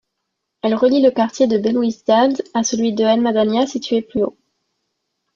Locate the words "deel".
2.91-3.21